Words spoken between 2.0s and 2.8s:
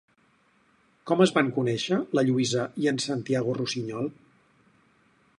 la Lluïsa